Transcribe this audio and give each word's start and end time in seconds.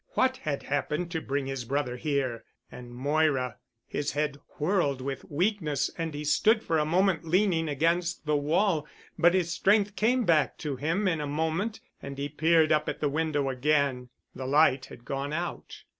What 0.13 0.37
had 0.37 0.63
happened 0.63 1.11
to 1.11 1.21
bring 1.21 1.45
his 1.45 1.63
brother 1.63 1.95
here? 1.95 2.43
And 2.71 2.89
Moira... 2.91 3.57
His 3.85 4.13
head 4.13 4.39
whirled 4.57 4.99
with 4.99 5.29
weakness 5.29 5.91
and 5.95 6.15
he 6.15 6.23
stood 6.23 6.63
for 6.63 6.79
a 6.79 6.85
moment 6.85 7.23
leaning 7.23 7.69
against 7.69 8.25
the 8.25 8.35
wall, 8.35 8.87
but 9.19 9.35
his 9.35 9.51
strength 9.51 9.95
came 9.95 10.23
back 10.25 10.57
to 10.57 10.75
him 10.75 11.07
in 11.07 11.21
a 11.21 11.27
moment, 11.27 11.81
and 12.01 12.17
he 12.17 12.29
peered 12.29 12.71
up 12.71 12.89
at 12.89 12.99
the 12.99 13.09
window 13.09 13.47
again. 13.49 14.09
The 14.33 14.47
light 14.47 14.85
had 14.85 15.05
gone 15.05 15.33
out. 15.33 15.83